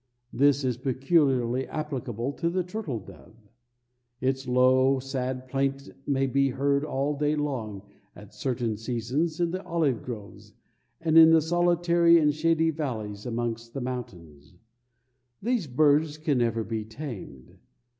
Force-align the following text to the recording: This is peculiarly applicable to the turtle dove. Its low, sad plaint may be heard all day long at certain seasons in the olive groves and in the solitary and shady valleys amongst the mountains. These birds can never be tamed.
This 0.33 0.63
is 0.63 0.77
peculiarly 0.77 1.67
applicable 1.67 2.33
to 2.33 2.49
the 2.49 2.63
turtle 2.63 2.97
dove. 2.99 3.35
Its 4.19 4.47
low, 4.47 4.97
sad 4.97 5.47
plaint 5.47 5.91
may 6.07 6.25
be 6.25 6.49
heard 6.49 6.83
all 6.83 7.15
day 7.15 7.35
long 7.35 7.83
at 8.15 8.33
certain 8.33 8.77
seasons 8.77 9.39
in 9.39 9.51
the 9.51 9.61
olive 9.63 10.01
groves 10.01 10.53
and 11.01 11.19
in 11.19 11.29
the 11.29 11.39
solitary 11.39 12.17
and 12.17 12.33
shady 12.33 12.71
valleys 12.71 13.27
amongst 13.27 13.75
the 13.75 13.81
mountains. 13.81 14.55
These 15.39 15.67
birds 15.67 16.17
can 16.17 16.39
never 16.39 16.63
be 16.63 16.83
tamed. 16.83 17.59